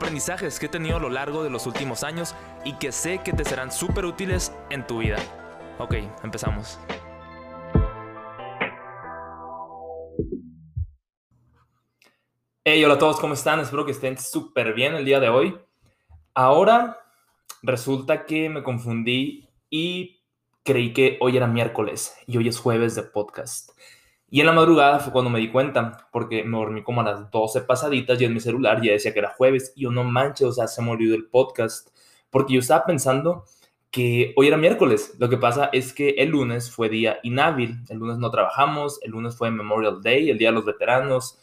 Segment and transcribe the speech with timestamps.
[0.00, 3.34] aprendizajes que he tenido a lo largo de los últimos años y que sé que
[3.34, 5.18] te serán súper útiles en tu vida.
[5.78, 6.80] Ok, empezamos.
[12.64, 13.60] Hey, hola a todos, ¿cómo están?
[13.60, 15.60] Espero que estén súper bien el día de hoy.
[16.32, 16.98] Ahora
[17.62, 20.22] resulta que me confundí y
[20.64, 23.72] creí que hoy era miércoles y hoy es jueves de podcast.
[24.30, 27.30] Y en la madrugada fue cuando me di cuenta, porque me dormí como a las
[27.30, 30.46] 12 pasaditas y en mi celular ya decía que era jueves y yo no manches,
[30.46, 31.88] o sea, se me olvidó el podcast,
[32.30, 33.44] porque yo estaba pensando
[33.90, 35.16] que hoy era miércoles.
[35.18, 39.10] Lo que pasa es que el lunes fue día inhábil, el lunes no trabajamos, el
[39.10, 41.40] lunes fue Memorial Day, el Día de los Veteranos,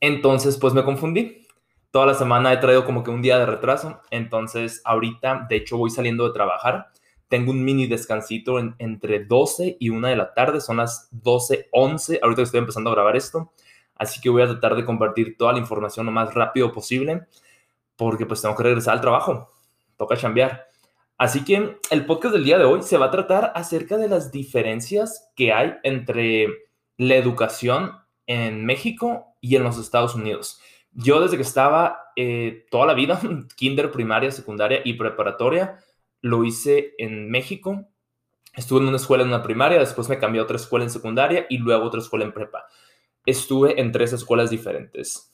[0.00, 1.46] entonces, pues me confundí.
[1.90, 4.00] Toda la semana he traído como que un día de retraso.
[4.10, 6.88] Entonces, ahorita, de hecho, voy saliendo de trabajar.
[7.28, 10.60] Tengo un mini descansito entre 12 y 1 de la tarde.
[10.60, 12.20] Son las 12, 11.
[12.22, 13.52] Ahorita estoy empezando a grabar esto.
[13.96, 17.26] Así que voy a tratar de compartir toda la información lo más rápido posible.
[17.96, 19.52] Porque pues tengo que regresar al trabajo.
[19.96, 20.68] Toca cambiar.
[21.18, 24.30] Así que el podcast del día de hoy se va a tratar acerca de las
[24.30, 26.48] diferencias que hay entre
[26.98, 27.92] la educación
[28.26, 30.60] en México y en los Estados Unidos.
[30.92, 33.20] Yo desde que estaba eh, toda la vida,
[33.56, 35.78] kinder, primaria, secundaria y preparatoria,
[36.20, 37.88] lo hice en México.
[38.54, 41.46] Estuve en una escuela en una primaria, después me cambié a otra escuela en secundaria
[41.48, 42.66] y luego otra escuela en prepa.
[43.24, 45.30] Estuve en tres escuelas diferentes.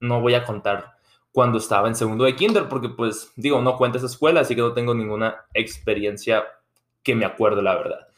[0.00, 0.98] No voy a contar
[1.32, 4.60] cuando estaba en segundo de kinder porque pues digo, no cuenta esa escuela, así que
[4.60, 6.44] no tengo ninguna experiencia
[7.02, 8.08] que me acuerdo la verdad.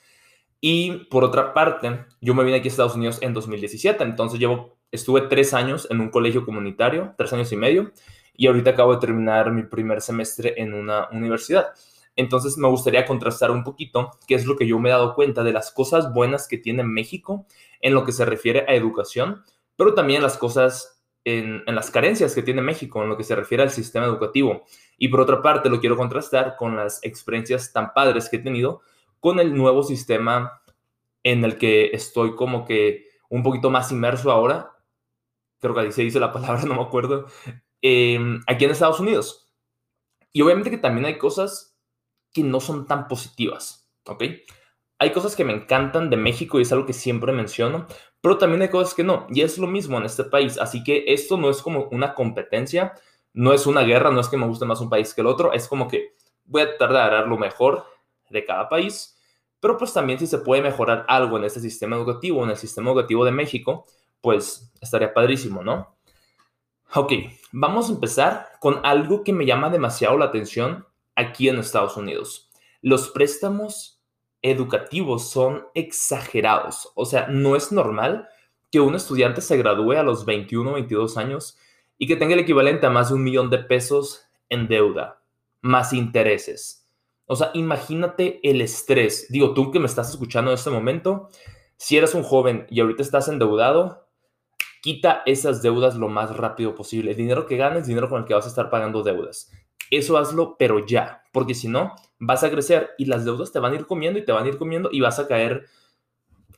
[0.61, 4.79] Y por otra parte, yo me vine aquí a Estados Unidos en 2017, entonces llevo,
[4.93, 7.93] estuve tres años en un colegio comunitario, tres años y medio,
[8.35, 11.73] y ahorita acabo de terminar mi primer semestre en una universidad.
[12.17, 15.43] Entonces me gustaría contrastar un poquito qué es lo que yo me he dado cuenta
[15.43, 17.47] de las cosas buenas que tiene México
[17.81, 19.43] en lo que se refiere a educación,
[19.77, 23.63] pero también las cosas en, las carencias que tiene México en lo que se refiere
[23.63, 24.65] al sistema educativo.
[24.99, 28.81] Y por otra parte, lo quiero contrastar con las experiencias tan padres que he tenido
[29.21, 30.63] con el nuevo sistema
[31.23, 34.73] en el que estoy como que un poquito más inmerso ahora,
[35.61, 37.27] creo que ahí se dice la palabra, no me acuerdo,
[37.81, 39.53] em, aquí en Estados Unidos.
[40.33, 41.72] Y obviamente que también hay cosas
[42.33, 44.25] que no son tan positivas, ¿ok?
[44.99, 47.87] Hay cosas que me encantan de México y es algo que siempre menciono,
[48.21, 49.27] pero también hay cosas que no.
[49.31, 50.59] Y es lo mismo en este país.
[50.59, 52.95] Así que esto no es como una competencia,
[53.33, 55.53] no es una guerra, no es que me guste más un país que el otro,
[55.53, 57.85] es como que voy a tratar de dar lo mejor
[58.31, 59.17] de cada país
[59.63, 62.91] pero pues también si se puede mejorar algo en este sistema educativo, en el sistema
[62.91, 63.87] educativo de México,
[64.21, 65.97] pues estaría padrísimo, ¿no?
[66.97, 67.13] Ok,
[67.53, 70.85] vamos a empezar con algo que me llama demasiado la atención
[71.17, 72.51] aquí en Estados Unidos.
[72.81, 74.03] Los préstamos
[74.43, 76.91] educativos son exagerados.
[76.95, 78.29] O sea, no es normal
[78.71, 81.59] que un estudiante se gradúe a los 21 o 22 años
[81.99, 85.23] y que tenga el equivalente a más de un millón de pesos en deuda,
[85.61, 86.89] más intereses.
[87.27, 89.29] O sea, imagínate el estrés.
[89.31, 91.29] Digo, tú que me estás escuchando en este momento,
[91.77, 94.09] si eres un joven y ahorita estás endeudado,
[94.83, 97.13] quita esas deudas lo más rápido posible.
[97.13, 99.51] El dinero que ganes, dinero con el que vas a estar pagando deudas.
[99.93, 103.75] Eso hazlo, pero ya, porque si no, vas a crecer y las deudas te van
[103.75, 105.67] a ir comiendo y te van a ir comiendo y vas a caer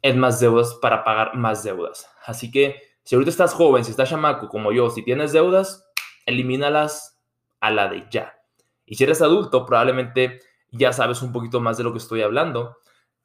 [0.03, 2.09] en más deudas para pagar más deudas.
[2.25, 5.84] Así que si ahorita estás joven, si estás chamaco como yo, si tienes deudas,
[6.27, 7.19] elimínalas
[7.59, 8.39] a la de ya.
[8.87, 10.41] Y si eres adulto, probablemente
[10.71, 12.77] ya sabes un poquito más de lo que estoy hablando.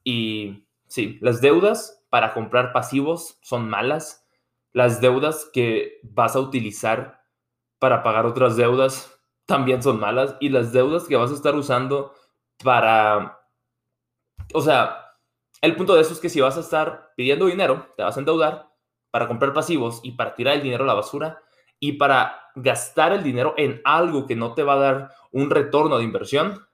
[0.03, 4.25] Y sí, las deudas para comprar pasivos son malas.
[4.73, 7.21] Las deudas que vas a utilizar
[7.77, 9.18] para pagar otras deudas
[9.49, 10.35] también son malas.
[10.39, 12.13] Y las deudas que vas a estar usando
[12.63, 13.39] para...
[14.53, 15.15] O sea,
[15.61, 18.19] el punto de eso es que si vas a estar pidiendo dinero, te vas a
[18.19, 18.69] endeudar
[19.09, 21.41] para comprar pasivos y para tirar el dinero a la basura
[21.79, 25.97] y para gastar el dinero en algo que no te va a dar un retorno
[25.97, 26.67] de inversión,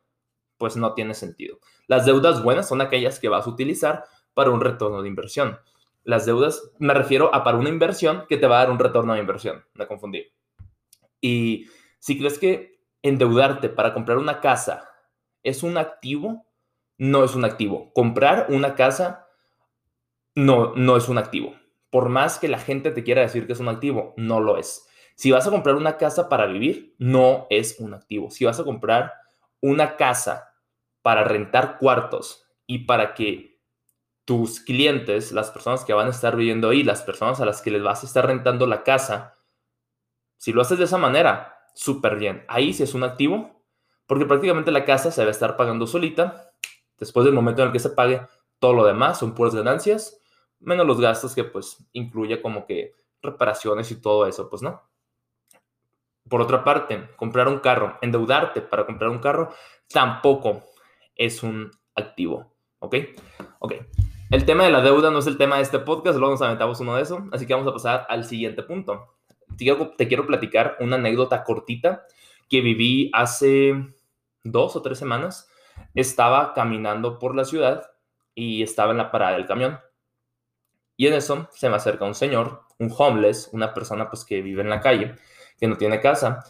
[0.58, 1.60] pues no tiene sentido.
[1.88, 5.60] Las deudas buenas son aquellas que vas a utilizar para un retorno de inversión.
[6.04, 9.14] Las deudas, me refiero a para una inversión que te va a dar un retorno
[9.14, 9.64] de inversión.
[9.76, 10.26] Me confundí.
[11.22, 11.68] Y
[12.06, 14.88] si crees que endeudarte para comprar una casa
[15.42, 16.46] es un activo,
[17.00, 17.92] no es un activo.
[17.94, 19.28] Comprar una casa
[20.36, 21.56] no, no es un activo.
[21.90, 24.88] Por más que la gente te quiera decir que es un activo, no lo es.
[25.16, 28.30] Si vas a comprar una casa para vivir, no es un activo.
[28.30, 29.12] Si vas a comprar
[29.60, 30.54] una casa
[31.02, 33.60] para rentar cuartos y para que
[34.26, 37.72] tus clientes, las personas que van a estar viviendo ahí, las personas a las que
[37.72, 39.40] les vas a estar rentando la casa,
[40.38, 42.44] si lo haces de esa manera, súper bien.
[42.48, 43.62] Ahí sí es un activo,
[44.08, 46.52] porque prácticamente la casa se va a estar pagando solita.
[46.98, 48.26] Después del momento en el que se pague,
[48.60, 50.20] todo lo demás son puras ganancias,
[50.60, 54.82] menos los gastos que pues incluye como que reparaciones y todo eso, pues no.
[56.30, 59.54] Por otra parte, comprar un carro, endeudarte para comprar un carro,
[59.90, 60.64] tampoco
[61.16, 62.56] es un activo.
[62.80, 62.96] ¿Ok?
[63.60, 63.74] Ok.
[64.32, 66.80] El tema de la deuda no es el tema de este podcast, luego nos aventamos
[66.80, 69.15] uno de eso, así que vamos a pasar al siguiente punto.
[69.58, 72.06] Te quiero, platicar una anécdota cortita
[72.50, 73.74] que viví hace
[74.44, 75.50] dos o tres semanas.
[75.94, 77.90] Estaba caminando por la ciudad
[78.34, 79.80] y estaba en la parada del camión.
[80.98, 84.62] Y en eso se me acerca un señor, un homeless, una persona pues que vive
[84.62, 85.16] en la calle,
[85.60, 86.46] que no tiene casa,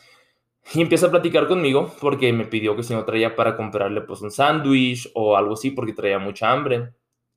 [0.74, 4.22] y empieza a platicar conmigo porque me pidió que si no traía para comprarle pues
[4.22, 6.94] un sándwich o algo así porque traía mucha hambre.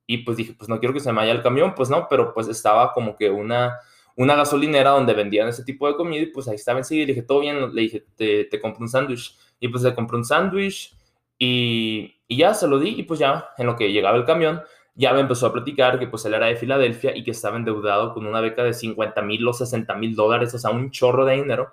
[0.07, 2.33] Y pues dije, pues no quiero que se me vaya el camión, pues no, pero
[2.33, 3.79] pues estaba como que una,
[4.19, 7.23] una gasolinera donde vendían ese tipo de comida y pues ahí estaba enseguida le dije,
[7.27, 9.39] todo bien, le dije, te, te compro un sándwich.
[9.61, 10.93] Y pues le compré un sándwich
[11.39, 14.61] y, y ya se lo di y pues ya en lo que llegaba el camión,
[14.97, 18.13] ya me empezó a platicar que pues él era de Filadelfia y que estaba endeudado
[18.13, 21.37] con una beca de 50 mil o 60 mil dólares, o sea, un chorro de
[21.37, 21.73] dinero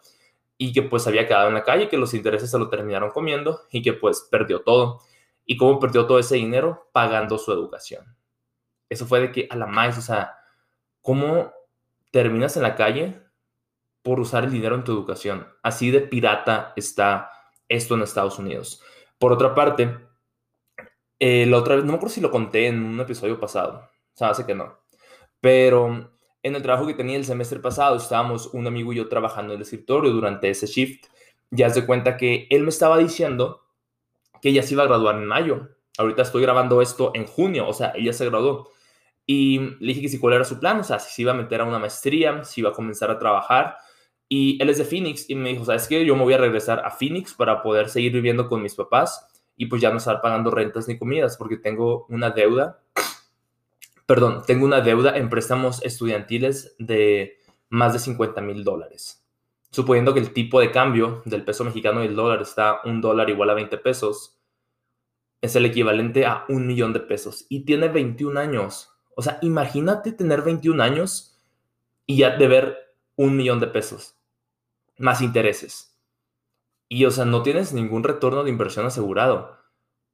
[0.58, 3.62] y que pues había quedado en la calle, que los intereses se lo terminaron comiendo
[3.72, 5.02] y que pues perdió todo.
[5.48, 6.90] ¿Y cómo perdió todo ese dinero?
[6.92, 8.06] Pagando su educación.
[8.88, 10.38] Eso fue de que a la más, o sea,
[11.02, 11.52] ¿cómo
[12.16, 13.20] terminas en la calle
[14.02, 15.46] por usar el dinero en tu educación?
[15.62, 17.30] Así de pirata está
[17.68, 18.82] esto en Estados Unidos.
[19.20, 19.98] Por otra parte,
[21.20, 24.18] eh, la otra vez, no me acuerdo si lo conté en un episodio pasado, o
[24.18, 24.80] sea, hace que no,
[25.42, 26.10] pero
[26.42, 29.58] en el trabajo que tenía el semestre pasado, estábamos un amigo y yo trabajando en
[29.58, 31.08] el escritorio durante ese shift.
[31.52, 33.66] Ya se cuenta que él me estaba diciendo
[34.42, 35.68] que ya se iba a graduar en mayo.
[35.98, 38.70] Ahorita estoy grabando esto en junio, o sea, ella se graduó.
[39.26, 41.36] Y le dije que si cuál era su plan, o sea, si se iba a
[41.36, 43.78] meter a una maestría, si iba a comenzar a trabajar.
[44.30, 46.06] Y él es de Phoenix y me dijo, ¿sabes qué?
[46.06, 49.68] Yo me voy a regresar a Phoenix para poder seguir viviendo con mis papás y
[49.68, 52.82] pues ya no estar pagando rentas ni comidas porque tengo una deuda
[54.06, 57.40] perdón, tengo una deuda en préstamos estudiantiles de
[57.70, 59.26] más de 50 mil dólares.
[59.72, 63.30] Suponiendo que el tipo de cambio del peso mexicano y el dólar está un dólar
[63.30, 64.40] igual a 20 pesos,
[65.42, 67.46] es el equivalente a un millón de pesos.
[67.50, 68.95] Y tiene 21 años.
[69.16, 71.42] O sea, imagínate tener 21 años
[72.06, 72.78] y ya deber
[73.16, 74.16] un millón de pesos,
[74.98, 75.98] más intereses.
[76.88, 79.58] Y, o sea, no tienes ningún retorno de inversión asegurado.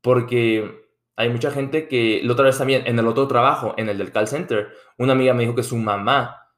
[0.02, 3.98] Porque hay mucha gente que, la otra vez también, en el otro trabajo, en el
[3.98, 6.54] del call center, una amiga me dijo que su mamá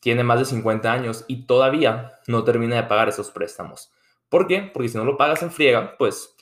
[0.00, 3.92] tiene más de 50 años y todavía no termina de pagar esos préstamos.
[4.28, 4.70] ¿Por qué?
[4.72, 6.36] Porque si no lo pagas en friega, pues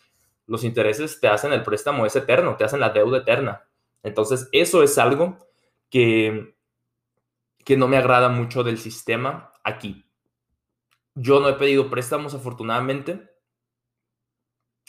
[0.46, 3.65] los intereses te hacen el préstamo es eterno, te hacen la deuda eterna.
[4.06, 5.38] Entonces, eso es algo
[5.90, 6.56] que,
[7.64, 10.06] que no me agrada mucho del sistema aquí.
[11.16, 13.28] Yo no he pedido préstamos, afortunadamente,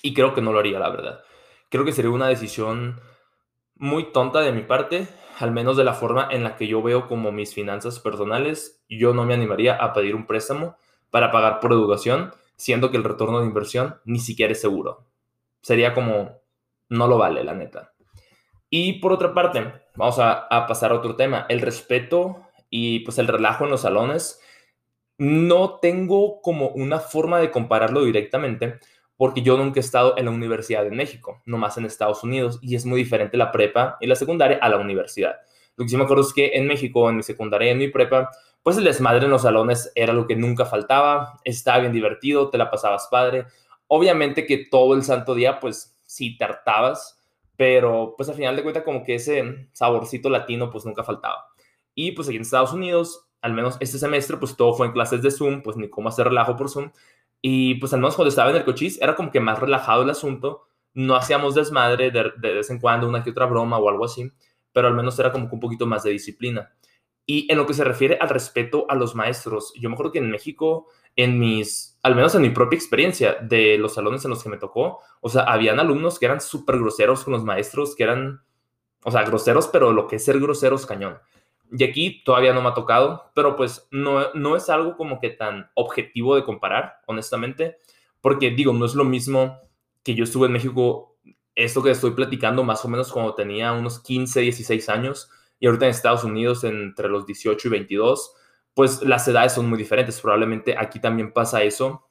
[0.04, 1.22] y creo que no lo haría, la verdad.
[1.70, 3.02] Creo que sería una decisión
[3.76, 5.08] muy tonta de mi parte,
[5.40, 8.84] al menos de la forma en la que yo veo como mis finanzas personales.
[8.90, 10.78] Yo no me animaría a pedir un préstamo
[11.12, 15.06] para pagar por educación, siendo que el retorno de inversión ni siquiera es seguro.
[15.62, 16.42] Sería como,
[16.90, 17.94] no lo vale, la neta.
[18.70, 23.28] Y por otra parte, vamos a, pasar a otro tema, el respeto y pues el
[23.28, 24.42] relajo en los salones.
[25.18, 28.80] No tengo como una forma de compararlo directamente,
[29.16, 32.76] porque yo nunca he estado en la Universidad de México, nomás en Estados Unidos, y
[32.76, 35.38] es muy diferente la prepa y la secundaria a la universidad.
[35.76, 37.88] Lo que sí me acuerdo es que en México, en mi secundaria y en mi
[37.88, 38.30] prepa,
[38.64, 42.58] pues el desmadre en los salones era lo que nunca faltaba, estaba bien divertido, te
[42.58, 43.46] la pasabas padre.
[43.88, 47.17] Obviamente que todo el santo día, pues sí te hartabas,
[47.58, 51.48] pero pues al final de cuentas como que ese saborcito latino pues nunca faltaba.
[51.96, 55.22] Y pues aquí en Estados Unidos, al menos este semestre, pues todo fue en clases
[55.24, 56.92] de Zoom, pues ni cómo hacer relajo por Zoom.
[57.42, 60.10] Y pues al menos cuando estaba en el cochís era como que más relajado el
[60.12, 60.68] asunto.
[60.94, 64.32] No hacíamos desmadre de, de vez en cuando, una que otra broma o algo así,
[64.72, 66.72] pero al menos era como que un poquito más de disciplina.
[67.30, 70.20] Y en lo que se refiere al respeto a los maestros, yo me acuerdo que
[70.20, 74.42] en México, en mis, al menos en mi propia experiencia de los salones en los
[74.42, 78.04] que me tocó, o sea, habían alumnos que eran súper groseros con los maestros, que
[78.04, 78.42] eran,
[79.04, 81.20] o sea, groseros, pero lo que es ser groseros, cañón.
[81.70, 85.30] Y aquí todavía no me ha tocado, pero pues no, no es algo como que
[85.30, 87.78] tan objetivo de comparar, honestamente,
[88.22, 89.60] porque digo, no es lo mismo
[90.02, 91.18] que yo estuve en México,
[91.56, 95.86] esto que estoy platicando más o menos cuando tenía unos 15, 16 años, y ahorita
[95.86, 98.34] en Estados Unidos entre los 18 y 22,
[98.74, 100.22] pues las edades son muy diferentes.
[100.22, 102.10] Probablemente aquí también pasa eso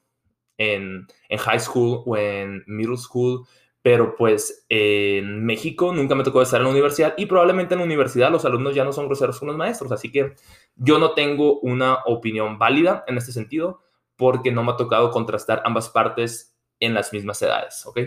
[0.57, 3.45] en, en high school o en middle school,
[3.81, 7.85] pero pues en México nunca me tocó estar en la universidad y probablemente en la
[7.85, 10.35] universidad los alumnos ya no son groseros con los maestros, así que
[10.75, 13.81] yo no tengo una opinión válida en este sentido
[14.17, 17.99] porque no me ha tocado contrastar ambas partes en las mismas edades, ¿ok?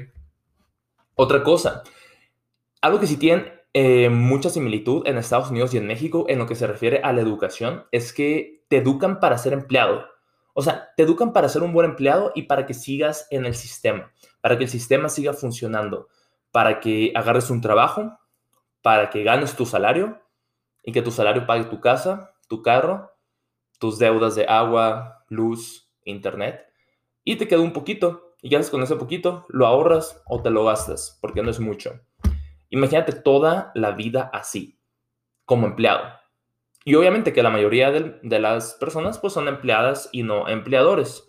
[1.14, 1.82] Otra cosa,
[2.82, 6.46] algo que sí tiene eh, mucha similitud en Estados Unidos y en México en lo
[6.46, 10.06] que se refiere a la educación es que te educan para ser empleado.
[10.54, 13.54] O sea, te educan para ser un buen empleado y para que sigas en el
[13.54, 16.08] sistema, para que el sistema siga funcionando,
[16.50, 18.18] para que agarres un trabajo,
[18.82, 20.20] para que ganes tu salario
[20.82, 23.12] y que tu salario pague tu casa, tu carro,
[23.78, 26.66] tus deudas de agua, luz, internet
[27.24, 30.64] y te queda un poquito y ya con ese poquito lo ahorras o te lo
[30.64, 32.00] gastas porque no es mucho.
[32.70, 34.80] Imagínate toda la vida así,
[35.44, 36.20] como empleado.
[36.84, 41.28] Y obviamente que la mayoría de, las personas pues son empleadas y no empleadores.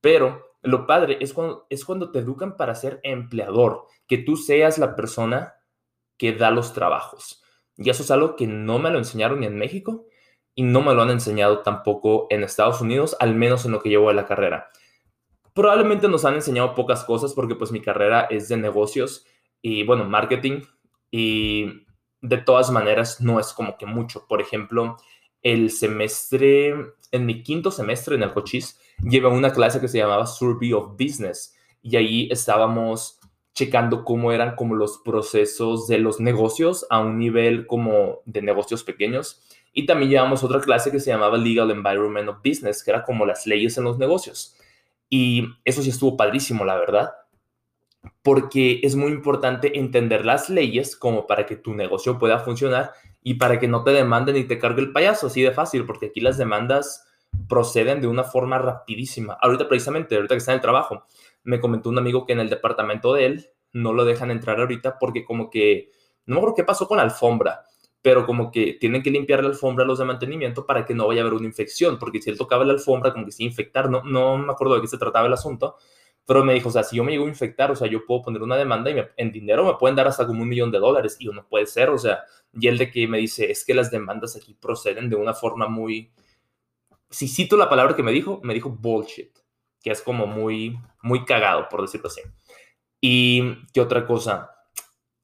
[0.00, 4.78] Pero lo padre es cuando, es cuando te educan para ser empleador, que tú seas
[4.78, 5.54] la persona
[6.16, 7.42] que da los trabajos.
[7.76, 10.06] Y eso es algo que no me lo enseñaron ni en México
[10.54, 13.90] y no me lo han enseñado tampoco en Estados Unidos, al menos en lo que
[13.90, 14.70] llevo de la carrera.
[15.52, 19.26] Probablemente nos han enseñado pocas cosas porque pues mi carrera es de negocios
[19.60, 20.62] y bueno, marketing
[21.18, 21.86] y
[22.20, 24.26] de todas maneras no es como que mucho.
[24.28, 24.98] Por ejemplo,
[25.40, 26.74] el semestre,
[27.10, 30.90] en mi quinto semestre en el Cochise, llevé una clase que se llamaba Survey of
[30.98, 33.18] Business y ahí estábamos
[33.54, 38.84] checando cómo eran como los procesos de los negocios a un nivel como de negocios
[38.84, 39.42] pequeños
[39.72, 43.24] y también llevamos otra clase que se llamaba Legal Environment of Business, que era como
[43.24, 44.54] las leyes en los negocios.
[45.08, 47.12] Y eso sí estuvo padrísimo, la verdad,
[48.22, 53.34] porque es muy importante entender las leyes como para que tu negocio pueda funcionar y
[53.34, 56.20] para que no te demanden y te cargue el payaso, así de fácil, porque aquí
[56.20, 57.06] las demandas
[57.48, 59.36] proceden de una forma rapidísima.
[59.40, 61.04] Ahorita precisamente, ahorita que está en el trabajo,
[61.44, 64.98] me comentó un amigo que en el departamento de él no lo dejan entrar ahorita
[64.98, 65.90] porque como que,
[66.24, 67.64] no me acuerdo qué pasó con la alfombra,
[68.02, 71.22] pero como que tienen que limpiar la alfombra los de mantenimiento para que no vaya
[71.22, 74.02] a haber una infección, porque si él tocaba la alfombra, como que se infectar, no,
[74.04, 75.76] no me acuerdo de qué se trataba el asunto,
[76.26, 78.22] pero me dijo, o sea, si yo me llego a infectar, o sea, yo puedo
[78.22, 81.16] poner una demanda y en dinero me pueden dar hasta como un millón de dólares,
[81.20, 83.90] y no puede ser, o sea, y él de que me dice, es que las
[83.90, 86.10] demandas aquí proceden de una forma muy,
[87.10, 89.30] si cito la palabra que me dijo, me dijo bullshit,
[89.80, 92.22] que es como muy, muy cagado, por decirlo así.
[93.00, 94.50] Y qué otra cosa,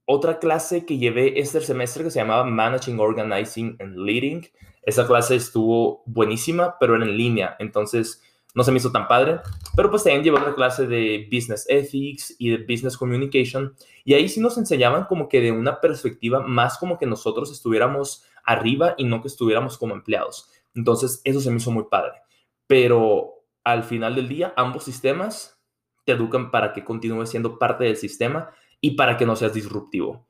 [0.04, 4.46] otra clase que llevé este semestre que se llamaba Managing, Organizing and Leading.
[4.82, 8.22] Esa clase estuvo buenísima, pero era en línea, entonces
[8.54, 9.40] no se me hizo tan padre.
[9.74, 13.74] Pero pues también llevé una clase de Business Ethics y de Business Communication.
[14.04, 18.24] Y ahí sí nos enseñaban como que de una perspectiva más como que nosotros estuviéramos
[18.44, 20.50] arriba y no que estuviéramos como empleados.
[20.74, 22.20] Entonces eso se me hizo muy padre.
[22.66, 25.58] Pero al final del día, ambos sistemas
[26.04, 30.26] te educan para que continúes siendo parte del sistema y para que no seas disruptivo.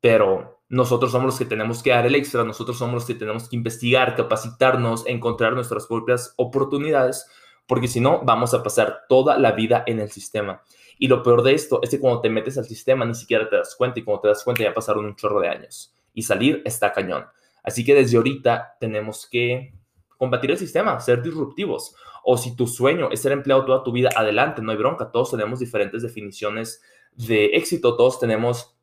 [0.00, 3.48] Pero nosotros somos los que tenemos que dar el extra, nosotros somos los que tenemos
[3.48, 7.26] que investigar, capacitarnos, encontrar nuestras propias oportunidades,
[7.70, 10.60] porque si no, vamos a pasar toda la vida en el sistema.
[10.98, 13.54] Y lo peor de esto es que cuando te metes al sistema ni siquiera te
[13.54, 15.94] das cuenta y cuando te das cuenta ya pasaron un chorro de años.
[16.12, 17.26] Y salir está cañón.
[17.62, 19.72] Así que desde ahorita tenemos que
[20.18, 21.94] combatir el sistema, ser disruptivos.
[22.24, 25.12] O si tu sueño es ser empleado toda tu vida, adelante, no hay bronca.
[25.12, 28.76] Todos tenemos diferentes definiciones de éxito, todos tenemos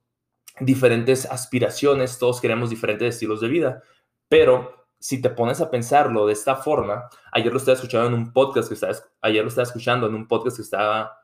[0.61, 3.83] diferentes aspiraciones, todos queremos diferentes estilos de vida,
[4.29, 8.33] pero si te pones a pensarlo de esta forma, ayer lo estaba escuchando en un
[8.33, 11.17] podcast que estaba, ayer lo estaba escuchando en un podcast que estaba,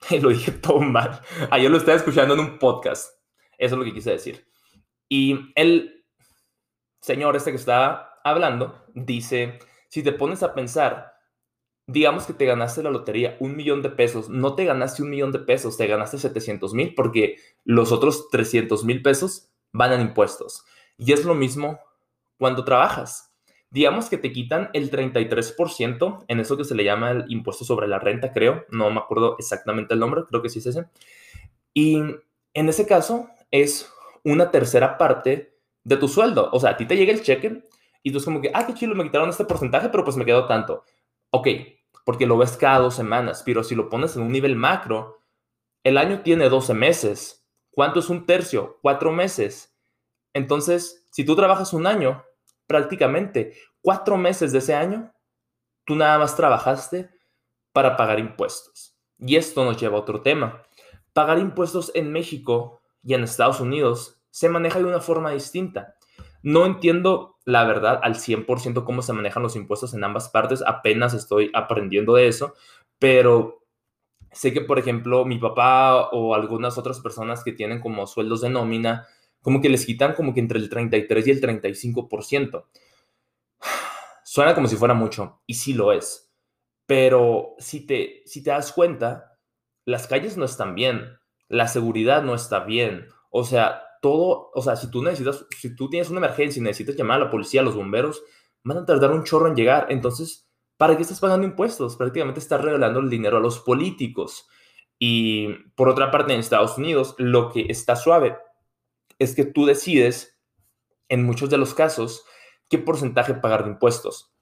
[0.20, 3.14] lo dije todo mal, ayer lo estaba escuchando en un podcast,
[3.58, 4.46] eso es lo que quise decir.
[5.08, 6.04] Y el
[7.00, 11.12] señor este que está hablando dice, si te pones a pensar,
[11.86, 15.32] digamos que te ganaste la lotería un millón de pesos, no te ganaste un millón
[15.32, 20.64] de pesos, te ganaste 700 mil porque los otros 300 mil pesos van en impuestos.
[20.96, 21.80] Y es lo mismo
[22.42, 23.32] cuando trabajas.
[23.70, 27.86] Digamos que te quitan el 33% en eso que se le llama el impuesto sobre
[27.86, 28.64] la renta, creo.
[28.68, 30.86] No me acuerdo exactamente el nombre, creo que sí es ese.
[31.72, 31.98] Y
[32.52, 33.88] en ese caso es
[34.24, 36.50] una tercera parte de tu sueldo.
[36.52, 37.62] O sea, a ti te llega el cheque
[38.02, 40.24] y tú es como que, ah, qué chido, me quitaron este porcentaje, pero pues me
[40.24, 40.82] quedó tanto.
[41.30, 41.46] Ok,
[42.04, 45.22] porque lo ves cada dos semanas, pero si lo pones en un nivel macro,
[45.84, 47.46] el año tiene 12 meses.
[47.70, 48.80] ¿Cuánto es un tercio?
[48.82, 49.76] Cuatro meses.
[50.34, 52.24] Entonces, si tú trabajas un año,
[52.72, 53.52] prácticamente
[53.82, 55.12] cuatro meses de ese año,
[55.84, 57.10] tú nada más trabajaste
[57.74, 58.96] para pagar impuestos.
[59.18, 60.62] Y esto nos lleva a otro tema.
[61.12, 65.96] Pagar impuestos en México y en Estados Unidos se maneja de una forma distinta.
[66.42, 71.12] No entiendo la verdad al 100% cómo se manejan los impuestos en ambas partes, apenas
[71.12, 72.54] estoy aprendiendo de eso,
[72.98, 73.66] pero
[74.32, 78.48] sé que, por ejemplo, mi papá o algunas otras personas que tienen como sueldos de
[78.48, 79.06] nómina,
[79.42, 82.64] como que les quitan como que entre el 33 y el 35%.
[84.24, 86.32] Suena como si fuera mucho, y sí lo es.
[86.86, 89.38] Pero si te, si te das cuenta,
[89.84, 91.18] las calles no están bien,
[91.48, 93.08] la seguridad no está bien.
[93.30, 96.96] O sea, todo, o sea, si tú necesitas, si tú tienes una emergencia y necesitas
[96.96, 98.22] llamar a la policía, a los bomberos,
[98.64, 99.86] van a tardar un chorro en llegar.
[99.90, 101.96] Entonces, ¿para qué estás pagando impuestos?
[101.96, 104.48] Prácticamente estás regalando el dinero a los políticos.
[104.98, 108.36] Y por otra parte, en Estados Unidos, lo que está suave
[109.22, 110.38] es que tú decides,
[111.08, 112.24] en muchos de los casos,
[112.68, 114.32] qué porcentaje pagar de impuestos.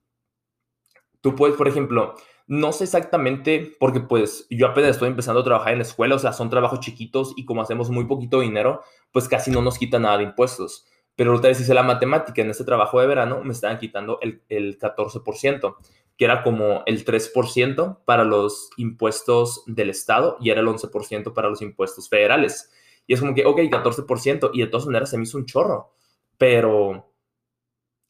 [1.20, 2.14] Tú puedes, por ejemplo,
[2.46, 6.18] no sé exactamente, porque pues yo apenas estoy empezando a trabajar en la escuela, o
[6.18, 8.82] sea, son trabajos chiquitos y como hacemos muy poquito dinero,
[9.12, 10.86] pues casi no nos quita nada de impuestos.
[11.14, 14.42] Pero otra vez hice la matemática, en este trabajo de verano me estaban quitando el,
[14.48, 15.76] el 14%,
[16.16, 21.48] que era como el 3% para los impuestos del Estado y era el 11% para
[21.48, 22.70] los impuestos federales.
[23.10, 25.90] Y es como que, ok, 14%, y de todas maneras se me hizo un chorro,
[26.38, 27.12] pero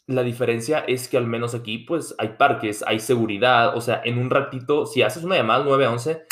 [0.06, 3.78] la diferencia es que al menos aquí, pues, hay parques, hay seguridad.
[3.78, 6.26] O sea, en un ratito, si haces una llamada 911,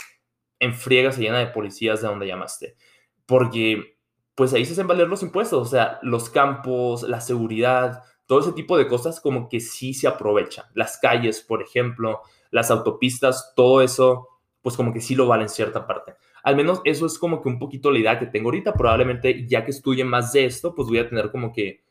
[0.58, 2.76] en friega se llena de policías de donde llamaste.
[3.24, 3.96] Porque,
[4.34, 5.66] pues, ahí se hacen valer los impuestos.
[5.66, 10.08] O sea, los campos, la seguridad, todo ese tipo de cosas como que sí se
[10.08, 10.66] aprovechan.
[10.74, 12.20] Las calles, por ejemplo,
[12.50, 14.28] las autopistas, todo eso,
[14.60, 16.16] pues como que sí lo vale en cierta parte.
[16.42, 18.74] Al menos eso es como que un poquito la idea que tengo ahorita.
[18.74, 21.82] Probablemente ya que estudie más de esto, pues voy a tener como que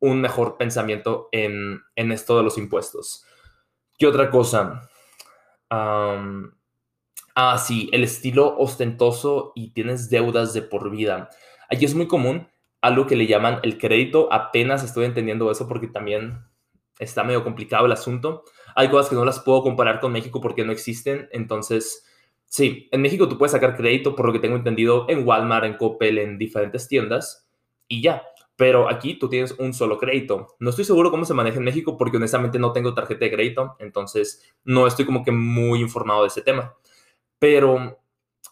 [0.00, 3.24] un mejor pensamiento en, esto de los impuestos.
[3.98, 4.88] ¿Qué otra cosa?
[5.70, 11.30] ah, sí, el estilo ostentoso y tienes deudas de por vida.
[11.70, 12.46] Aquí es muy común
[12.82, 14.30] algo que le llaman el crédito.
[14.30, 16.44] Apenas estoy entendiendo eso porque también
[16.98, 18.44] está medio complicado el asunto.
[18.74, 21.28] Hay cosas que no las puedo comparar con México porque no existen.
[21.32, 22.04] Entonces,
[22.52, 25.78] sí, en México tú puedes sacar crédito, por lo que tengo entendido, en Walmart, en
[25.78, 27.48] Coppel, en diferentes tiendas
[27.88, 28.22] y ya
[28.56, 30.54] pero aquí tú tienes un solo crédito.
[30.60, 33.74] No estoy seguro cómo se maneja en México porque honestamente no tengo tarjeta de crédito,
[33.80, 36.76] entonces no estoy como que muy informado de ese tema.
[37.40, 37.98] Pero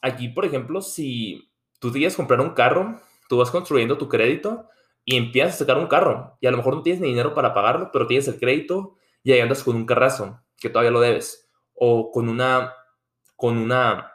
[0.03, 4.67] aquí, por ejemplo, si tú quieres comprar un carro, tú vas construyendo tu crédito
[5.05, 7.55] y empiezas a sacar un carro y a lo mejor no tienes ni dinero para
[7.55, 11.49] pagarlo, pero tienes el crédito y ahí andas con un carrazo que todavía lo debes
[11.75, 12.75] o con una
[13.41, 14.13] con una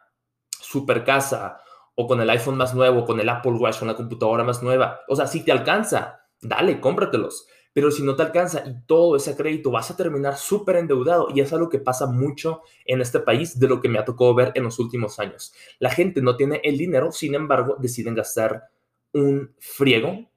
[0.52, 1.58] super casa
[1.96, 5.00] o con el iPhone más nuevo, con el Apple Watch, con la computadora más nueva.
[5.08, 7.48] O sea, si te alcanza, dale, cómpratelos.
[7.74, 11.28] Pero si no te alcanza y todo ese crédito, vas a terminar súper endeudado.
[11.34, 14.36] Y es algo que pasa mucho en este país de lo que me ha tocado
[14.36, 15.54] ver en los últimos años.
[15.80, 18.70] La gente no tiene el dinero, sin embargo, deciden gastar
[19.12, 20.30] un friego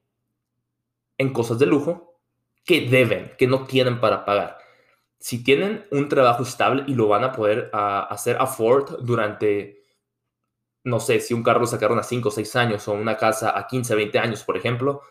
[1.18, 2.18] en cosas de lujo
[2.64, 4.56] que deben, que no tienen para pagar.
[5.18, 9.78] Si tienen un trabajo estable y lo van a poder uh, hacer afford durante
[10.84, 13.56] no sé, si un carro lo sacaron a 5 o 6 años o una casa
[13.56, 15.02] a 15, 20 años, por ejemplo,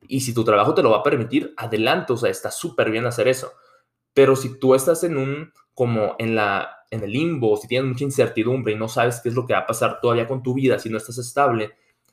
[0.00, 3.06] y si tu trabajo te lo va a permitir, adelante, o sea, está súper bien
[3.06, 3.52] hacer eso.
[4.14, 8.04] Pero si tú estás en un, como en la, en el limbo, si tienes mucha
[8.04, 10.78] incertidumbre y no sabes qué es lo que va a pasar todavía con tu vida,
[10.78, 11.72] si no estás estable,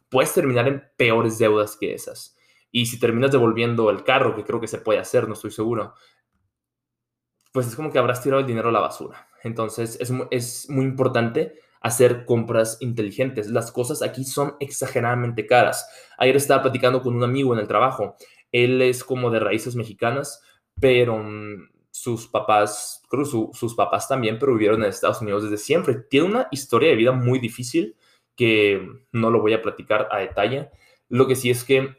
[0.09, 2.35] puedes terminar en peores deudas que esas.
[2.71, 5.93] Y si terminas devolviendo el carro, que creo que se puede hacer, no estoy seguro,
[7.53, 9.29] pues es como que habrás tirado el dinero a la basura.
[9.43, 13.47] Entonces es, es muy importante hacer compras inteligentes.
[13.49, 15.87] Las cosas aquí son exageradamente caras.
[16.17, 18.15] Ayer estaba platicando con un amigo en el trabajo.
[18.51, 20.41] Él es como de raíces mexicanas,
[20.79, 25.95] pero mm, sus papás, creo sus papás también, pero vivieron en Estados Unidos desde siempre.
[25.95, 27.95] Tiene una historia de vida muy difícil
[28.35, 30.71] que no lo voy a platicar a detalle.
[31.07, 31.95] Lo que sí es que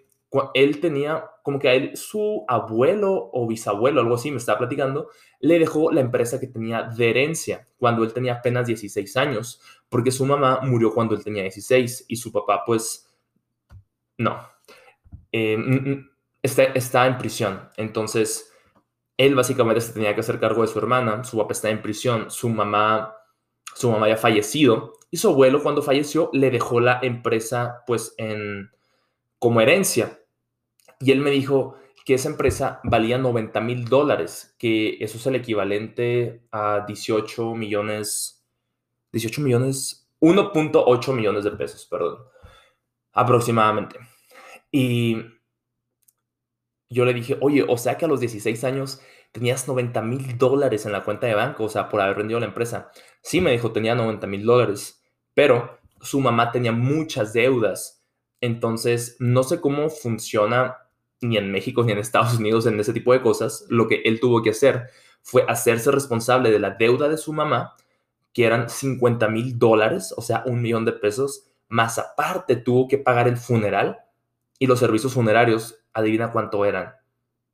[0.55, 5.11] él tenía como que a él, su abuelo o bisabuelo, algo así, me estaba platicando,
[5.41, 10.11] le dejó la empresa que tenía de herencia cuando él tenía apenas 16 años, porque
[10.11, 13.15] su mamá murió cuando él tenía 16 y su papá, pues,
[14.17, 14.41] no,
[15.35, 16.09] mm,
[16.43, 17.69] está, está en prisión.
[17.77, 18.51] Entonces,
[19.19, 22.31] él básicamente se tenía que hacer cargo de su hermana, su papá está en prisión,
[22.31, 23.17] su mamá,
[23.75, 28.71] su mamá ya fallecido y su abuelo cuando falleció le dejó la empresa, pues, en
[29.39, 30.24] como herencia
[31.01, 35.37] y él me dijo que esa empresa valía 90 mil dólares, que eso es el
[35.37, 38.47] equivalente a 18 millones,
[39.13, 42.19] 18 millones, 1.8 millones de pesos, perdón,
[43.13, 43.99] aproximadamente.
[44.71, 45.17] Y
[46.91, 49.01] yo le dije, oye, o sea que a los 16 años
[49.33, 52.47] tenías 90 mil dólares en la cuenta de banco, o sea, por haber vendido la
[52.47, 52.91] empresa.
[53.23, 55.03] Sí, me dijo, tenía 90 mil dólares,
[55.33, 58.05] pero su mamá tenía muchas deudas.
[58.41, 60.77] Entonces, no sé cómo funciona
[61.29, 63.67] ni en México ni en Estados Unidos en ese tipo de cosas.
[63.69, 64.91] Lo que él tuvo que hacer
[65.23, 67.75] fue hacerse responsable de la deuda de su mamá,
[68.33, 72.99] que eran 50 mil dólares, o sea, un millón de pesos, más aparte tuvo que
[72.99, 74.01] pagar el funeral
[74.59, 76.95] y los servicios funerarios, adivina cuánto eran,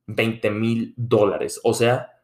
[0.07, 1.61] 20 mil dólares.
[1.63, 2.21] O sea,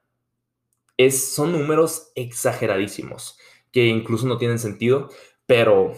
[0.97, 3.39] es, son números exageradísimos
[3.71, 5.11] que incluso no tienen sentido,
[5.47, 5.93] pero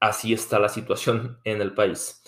[0.00, 2.22] así está la situación en el país.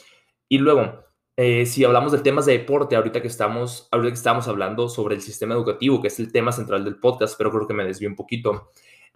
[0.48, 1.05] Y luego,
[1.36, 5.14] eh, si hablamos de temas de deporte, ahorita que, estamos, ahorita que estamos hablando sobre
[5.14, 8.08] el sistema educativo, que es el tema central del podcast, pero creo que me desvío
[8.08, 8.70] un poquito,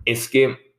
[0.04, 0.74] es que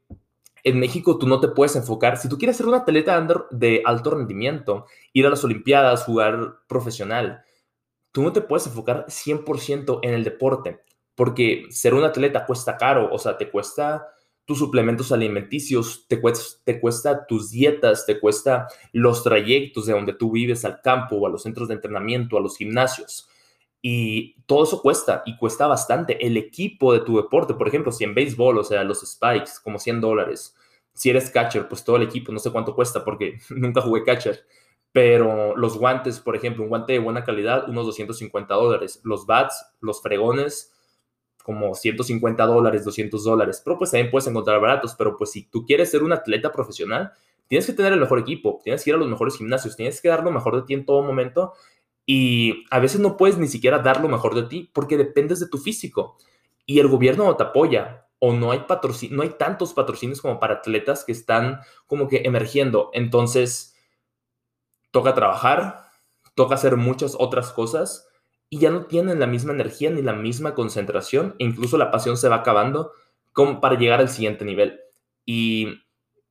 [0.64, 4.12] en México tú no te puedes enfocar, si tú quieres ser un atleta de alto
[4.12, 7.44] rendimiento, ir a las Olimpiadas, jugar profesional,
[8.12, 10.82] tú no te puedes enfocar 100% en el deporte,
[11.16, 14.08] porque ser un atleta cuesta caro, o sea, te cuesta
[14.52, 20.66] tus suplementos alimenticios, te cuesta, tus dietas, te cuesta los trayectos de donde tú vives
[20.66, 23.30] al campo o a los centros de entrenamiento, a los gimnasios.
[23.82, 26.28] Y todo eso cuesta y cuesta bastante.
[26.28, 29.80] El equipo de tu deporte, por ejemplo, si en béisbol, o sea, los spikes, como
[29.80, 30.54] 100 dólares.
[30.94, 34.44] Si eres catcher, pues todo el equipo, no sé cuánto cuesta porque nunca jugué catcher.
[34.92, 39.00] Pero los guantes, por ejemplo, un guante de buena calidad, unos 250 dólares.
[39.06, 40.74] Los bats, los fregones,
[41.42, 43.62] como 150 dólares, 200 dólares.
[43.64, 44.96] Pero pues también puedes encontrar baratos.
[44.98, 47.14] Pero pues si tú quieres ser un atleta profesional,
[47.48, 50.08] tienes que tener el mejor equipo, tienes que ir a los mejores gimnasios, tienes que
[50.08, 51.54] dar lo mejor de ti en todo momento
[52.06, 55.50] y a veces no puedes ni siquiera dar lo mejor de ti porque dependes de
[55.50, 56.18] tu físico
[56.66, 58.64] y el gobierno no te apoya o no hay
[59.10, 62.90] no hay tantos patrocinios como para atletas que están como que emergiendo.
[62.94, 63.76] Entonces,
[64.92, 65.90] toca trabajar,
[66.36, 68.08] toca hacer muchas otras cosas
[68.54, 72.18] y ya no tienen la misma energía ni la misma concentración e incluso la pasión
[72.18, 72.92] se va acabando
[73.32, 74.82] como para llegar al siguiente nivel.
[75.26, 75.80] Y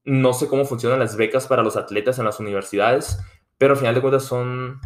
[0.05, 3.19] no sé cómo funcionan las becas para los atletas en las universidades,
[3.57, 4.81] pero al final de cuentas son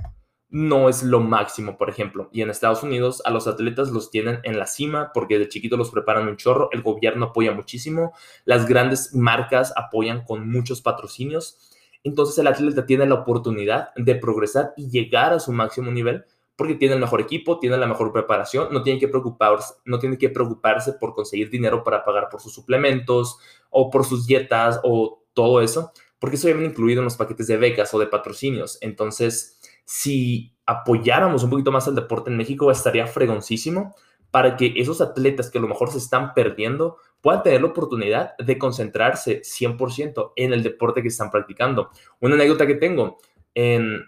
[0.48, 2.28] no es lo máximo, por ejemplo.
[2.32, 5.76] Y en Estados Unidos a los atletas los tienen en la cima porque de chiquito
[5.76, 8.12] los preparan un chorro, el gobierno apoya muchísimo,
[8.44, 11.58] las grandes marcas apoyan con muchos patrocinios.
[12.04, 16.24] Entonces el atleta tiene la oportunidad de progresar y llegar a su máximo nivel
[16.56, 20.18] porque tiene el mejor equipo, tiene la mejor preparación, no tiene que preocuparse, no tiene
[20.18, 23.38] que preocuparse por conseguir dinero para pagar por sus suplementos
[23.70, 27.56] o por sus dietas o todo eso, porque eso viene incluido en los paquetes de
[27.56, 28.78] becas o de patrocinios.
[28.80, 33.94] Entonces, si apoyáramos un poquito más al deporte en México, estaría fregoncísimo
[34.30, 38.36] para que esos atletas que a lo mejor se están perdiendo puedan tener la oportunidad
[38.36, 41.90] de concentrarse 100% en el deporte que están practicando.
[42.20, 43.18] Una anécdota que tengo,
[43.54, 44.04] en,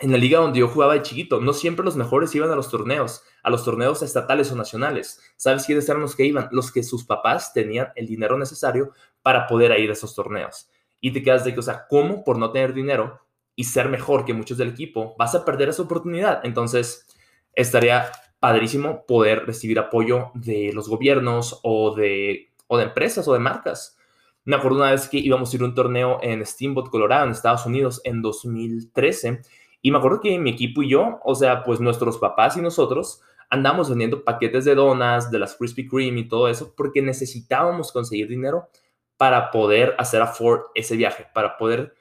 [0.00, 2.70] en la liga donde yo jugaba de chiquito, no siempre los mejores iban a los
[2.70, 5.20] torneos, a los torneos estatales o nacionales.
[5.36, 6.48] ¿Sabes quiénes eran los que iban?
[6.52, 10.70] Los que sus papás tenían el dinero necesario para poder ir a esos torneos.
[11.00, 13.20] Y te quedas de que, o sea, ¿cómo por no tener dinero
[13.60, 16.40] y ser mejor que muchos del equipo, vas a perder esa oportunidad.
[16.44, 17.06] Entonces,
[17.54, 23.38] estaría padrísimo poder recibir apoyo de los gobiernos o de, o de empresas o de
[23.38, 23.98] marcas.
[24.44, 27.32] Me acuerdo una vez que íbamos a ir a un torneo en Steamboat, Colorado, en
[27.32, 29.42] Estados Unidos, en 2013.
[29.82, 33.22] Y me acuerdo que mi equipo y yo, o sea, pues nuestros papás y nosotros,
[33.48, 38.28] andamos vendiendo paquetes de donas, de las Krispy Kreme y todo eso, porque necesitábamos conseguir
[38.28, 38.68] dinero
[39.16, 41.94] para poder hacer afford ese viaje, para poder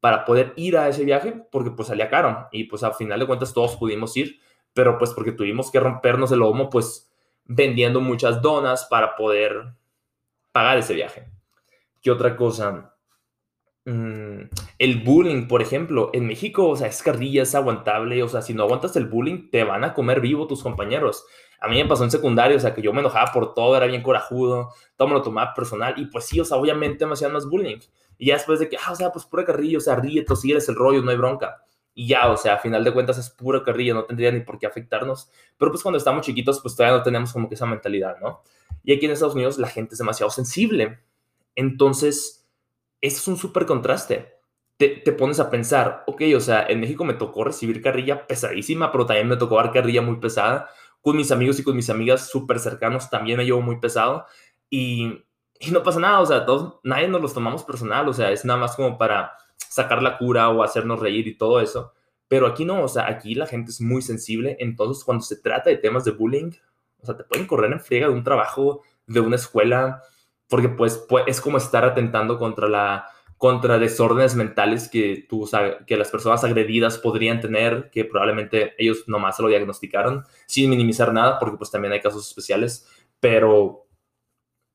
[0.00, 3.26] para poder ir a ese viaje porque pues salía caro y pues al final de
[3.26, 4.38] cuentas todos pudimos ir,
[4.72, 7.10] pero pues porque tuvimos que rompernos el lomo pues
[7.44, 9.72] vendiendo muchas donas para poder
[10.52, 11.28] pagar ese viaje.
[12.02, 12.94] ¿Qué otra cosa?
[13.86, 18.42] Mm, el bullying, por ejemplo, en México, o sea, es carrilla, es aguantable, o sea,
[18.42, 21.24] si no aguantas el bullying, te van a comer vivo tus compañeros.
[21.60, 23.86] A mí me pasó en secundario, o sea, que yo me enojaba por todo, era
[23.86, 27.32] bien corajudo, todo me lo tomaba personal, y pues sí, o sea, obviamente me hacían
[27.32, 27.78] más bullying.
[28.18, 30.50] Y ya después de que, ah, o sea, pues pura carrilla, o sea, ríete, si
[30.50, 31.62] eres el rollo, no hay bronca.
[31.94, 34.58] Y ya, o sea, a final de cuentas es pura carrilla, no tendría ni por
[34.58, 35.30] qué afectarnos.
[35.56, 38.42] Pero pues cuando estamos chiquitos, pues todavía no tenemos como que esa mentalidad, ¿no?
[38.82, 40.98] Y aquí en Estados Unidos la gente es demasiado sensible.
[41.54, 42.45] Entonces,
[43.06, 44.34] eso es un súper contraste.
[44.76, 48.92] Te, te, pones a pensar, ok, o sea, en México me tocó recibir carrilla pesadísima,
[48.92, 50.68] pero también me tocó dar carrilla muy pesada.
[51.00, 54.26] Con mis amigos y con mis amigas súper cercanos también me llevo muy pesado.
[54.68, 55.24] Y
[55.60, 58.44] y no pasa nada, o sea, todos, nadie nos los tomamos personal, o sea, es
[58.44, 61.92] nada más como para sacar la cura o hacernos reír y todo eso.
[62.28, 65.70] Pero aquí no, o sea, aquí la gente es muy sensible, entonces cuando se trata
[65.70, 66.50] de temas de bullying,
[67.00, 70.02] o sea, te pueden correr en friega de un trabajo, de una escuela,
[70.48, 73.06] porque pues, es como estar atentando contra la
[73.36, 75.48] contra desórdenes mentales que, tú,
[75.86, 81.12] que las personas agredidas podrían tener, que probablemente ellos nomás se lo diagnosticaron, sin minimizar
[81.12, 82.88] nada, porque pues también hay casos especiales,
[83.20, 83.86] pero,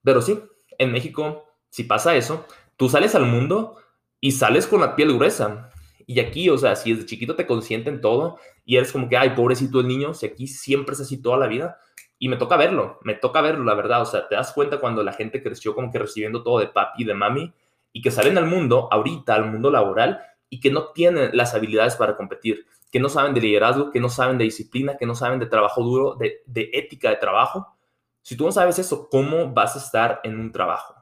[0.04, 0.40] pero sí,
[0.78, 2.46] en México, si pasa eso,
[2.78, 3.78] tú sales al mundo
[4.20, 5.72] y sales con la piel gruesa.
[6.06, 9.32] Y aquí, o sea, si desde chiquito te consienten todo y eres como que, ay,
[9.32, 11.80] pobrecito el niño, si aquí siempre es así toda la vida.
[12.24, 14.04] Y me toca verlo, me toca verlo, la verdad.
[14.04, 17.02] O sea, te das cuenta cuando la gente creció como que recibiendo todo de papi
[17.02, 17.52] y de mami
[17.92, 21.96] y que salen al mundo, ahorita, al mundo laboral, y que no tienen las habilidades
[21.96, 25.40] para competir, que no saben de liderazgo, que no saben de disciplina, que no saben
[25.40, 27.76] de trabajo duro, de, de ética de trabajo.
[28.22, 30.94] Si tú no sabes eso, ¿cómo vas a estar en un trabajo?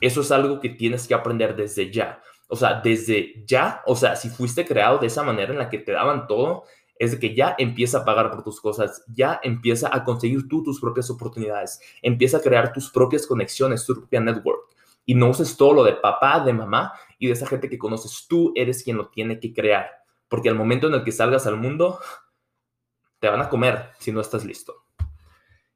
[0.00, 2.22] Eso es algo que tienes que aprender desde ya.
[2.46, 5.78] O sea, desde ya, o sea, si fuiste creado de esa manera en la que
[5.78, 6.62] te daban todo,
[6.98, 10.62] es de que ya empieza a pagar por tus cosas, ya empieza a conseguir tú
[10.62, 14.74] tus propias oportunidades, empieza a crear tus propias conexiones, tu propia network.
[15.04, 18.26] Y no uses todo lo de papá, de mamá y de esa gente que conoces.
[18.28, 19.88] Tú eres quien lo tiene que crear.
[20.28, 21.98] Porque al momento en el que salgas al mundo,
[23.18, 24.84] te van a comer si no estás listo.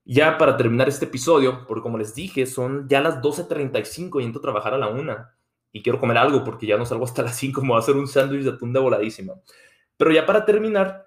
[0.04, 4.40] Ya para terminar este episodio, porque como les dije, son ya las 12.35 y entro
[4.40, 5.34] a trabajar a la una
[5.72, 7.96] y quiero comer algo porque ya no salgo hasta las 5, como va a hacer
[7.96, 9.34] un sándwich de atún voladísima.
[9.96, 11.06] Pero ya para terminar,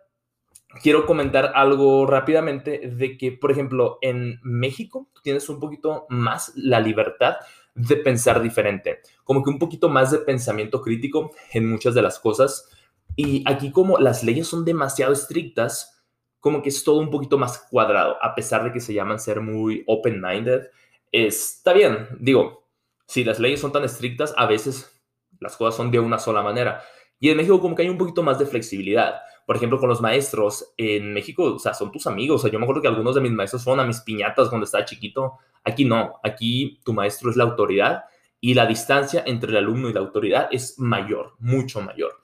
[0.81, 6.79] quiero comentar algo rápidamente de que, por ejemplo, en México tienes un poquito más la
[6.79, 7.37] libertad
[7.73, 12.19] de pensar diferente, como que un poquito más de pensamiento crítico en muchas de las
[12.19, 12.69] cosas.
[13.15, 16.03] Y aquí como las leyes son demasiado estrictas,
[16.39, 19.41] como que es todo un poquito más cuadrado, a pesar de que se llaman ser
[19.41, 20.67] muy open-minded.
[21.11, 22.67] Está bien, digo,
[23.07, 24.91] si las leyes son tan estrictas, a veces
[25.39, 26.81] las cosas son de una sola manera.
[27.19, 29.21] Y en México como que hay un poquito más de flexibilidad.
[29.45, 32.41] Por ejemplo, con los maestros en México, o sea, son tus amigos.
[32.41, 34.65] O sea, yo me acuerdo que algunos de mis maestros fueron a mis piñatas cuando
[34.65, 35.33] estaba chiquito.
[35.63, 38.05] Aquí no, aquí tu maestro es la autoridad
[38.41, 42.21] y la distancia entre el alumno y la autoridad es mayor, mucho mayor.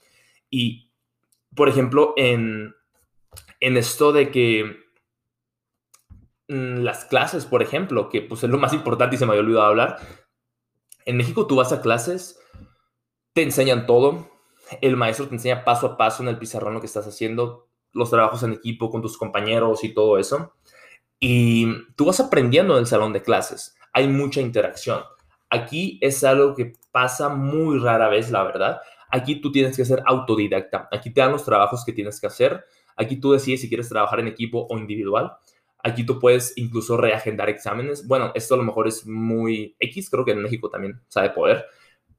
[0.50, 0.92] Y,
[1.56, 2.76] por ejemplo, en,
[3.60, 4.86] en esto de que
[6.48, 9.44] mm, las clases, por ejemplo, que pues es lo más importante y se me había
[9.44, 10.00] olvidado hablar,
[11.06, 12.40] en México tú vas a clases,
[13.34, 14.31] te enseñan todo,
[14.82, 18.10] el maestro te enseña paso a paso en el pizarrón lo que estás haciendo, los
[18.10, 20.54] trabajos en equipo con tus compañeros y todo eso.
[21.20, 23.76] Y tú vas aprendiendo en el salón de clases.
[23.94, 25.04] Hay mucha interacción.
[25.50, 28.82] Aquí es algo que pasa muy rara vez, la verdad.
[29.10, 30.88] Aquí tú tienes que ser autodidacta.
[30.92, 32.64] Aquí te dan los trabajos que tienes que hacer.
[32.96, 35.34] Aquí tú decides si quieres trabajar en equipo o individual.
[35.84, 38.08] Aquí tú puedes incluso reagendar exámenes.
[38.08, 41.66] Bueno, esto a lo mejor es muy X, creo que en México también sabe poder.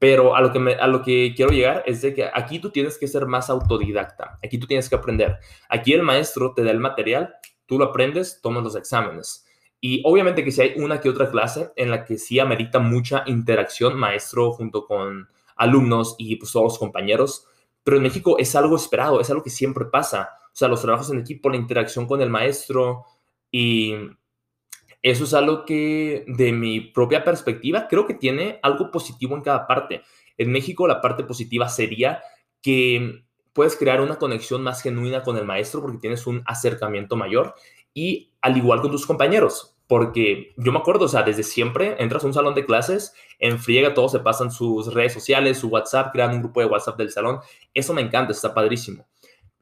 [0.03, 2.99] Pero a lo, que a lo que quiero llegar es de que aquí tú tienes
[2.99, 4.37] que ser más autodidacta.
[4.45, 5.38] Aquí tú tienes que aprender.
[5.69, 7.37] Aquí el maestro te da el material,
[7.67, 9.47] tú lo aprendes, tomas los exámenes.
[9.81, 13.23] Y obviamente que si hay una que otra clase en la que sí amerita mucha
[13.27, 17.47] interacción maestro junto con alumnos y pues todos los compañeros,
[17.85, 20.31] pero en México es algo esperado, es algo que siempre pasa.
[20.47, 23.05] O sea, los trabajos en equipo, la interacción con el maestro,
[23.53, 23.95] y
[25.03, 29.67] eso es algo que, de mi propia perspectiva, creo que tiene algo positivo en cada
[29.67, 30.03] parte.
[30.38, 32.23] En México, la parte positiva sería
[32.61, 37.55] que puedes crear una conexión más genuina con el maestro porque tienes un acercamiento mayor
[37.93, 42.25] y al igual con tus compañeros, porque yo me acuerdo, o sea, desde siempre entras
[42.25, 46.12] a un salón de clases, en friega todos se pasan sus redes sociales, su WhatsApp,
[46.12, 47.41] crean un grupo de WhatsApp del salón.
[47.75, 49.07] Eso me encanta, está padrísimo.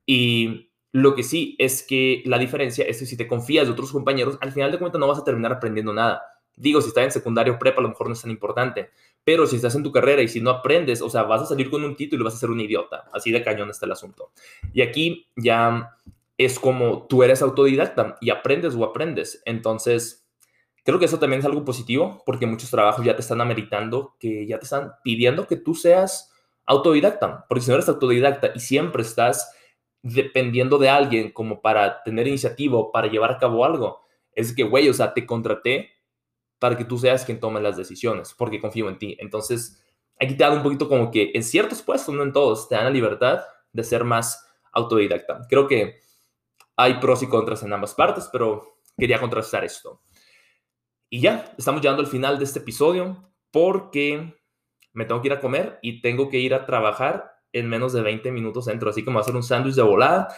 [0.07, 3.93] Y lo que sí es que la diferencia es que si te confías de otros
[3.93, 6.23] compañeros, al final de cuentas no vas a terminar aprendiendo nada.
[6.57, 8.91] Digo, si estás en secundario prepa, a lo mejor no es tan importante.
[9.25, 11.71] Pero si estás en tu carrera y si no aprendes, o sea, vas a salir
[11.71, 13.09] con un título y vas a ser un idiota.
[13.13, 14.33] Así de cañón está el asunto.
[14.73, 15.97] Y aquí ya
[16.37, 19.43] es como tú eres autodidacta y aprendes o aprendes.
[19.45, 20.27] Entonces,
[20.85, 24.47] creo que eso también es algo positivo porque muchos trabajos ya te están ameritando, que
[24.47, 26.33] ya te están pidiendo que tú seas
[26.67, 27.47] autodidacta.
[27.49, 29.53] Porque si no eres autodidacta y siempre estás
[30.03, 34.01] dependiendo de alguien como para tener iniciativa para llevar a cabo algo.
[34.33, 35.91] Es que, güey, o sea, te contraté
[36.59, 39.17] para que tú seas quien tome las decisiones, porque confío en ti.
[39.21, 39.83] Entonces,
[40.21, 42.85] aquí te dan un poquito como que en ciertos puestos, no en todos, te dan
[42.85, 43.41] la libertad
[43.73, 45.47] de ser más autodidacta.
[45.49, 46.01] Creo que
[46.77, 50.03] hay pros y contras en ambas partes, pero quería contrastar esto.
[51.09, 54.35] Y ya, estamos llegando al final de este episodio porque
[54.93, 58.03] me tengo que ir a comer y tengo que ir a trabajar en menos de
[58.03, 60.29] 20 minutos entro, así como hacer un sándwich de volada.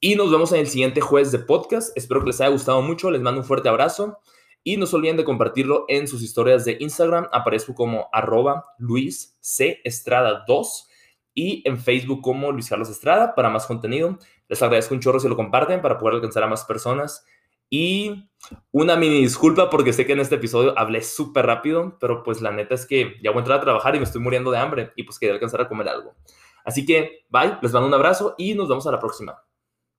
[0.00, 1.96] Y nos vemos en el siguiente jueves de podcast.
[1.96, 3.10] Espero que les haya gustado mucho.
[3.10, 4.18] Les mando un fuerte abrazo.
[4.62, 7.28] Y no se olviden de compartirlo en sus historias de Instagram.
[7.32, 9.80] Aparezco como arroba Luis C.
[9.84, 10.88] Estrada 2
[11.34, 14.18] y en Facebook como Luis Carlos Estrada para más contenido.
[14.48, 17.24] Les agradezco un chorro si lo comparten para poder alcanzar a más personas.
[17.68, 18.28] Y
[18.72, 22.50] una mini disculpa porque sé que en este episodio hablé súper rápido, pero pues la
[22.50, 24.92] neta es que ya voy a entrar a trabajar y me estoy muriendo de hambre
[24.96, 26.16] y pues quería alcanzar a comer algo.
[26.64, 29.42] Así que, bye, les mando un abrazo y nos vemos a la próxima.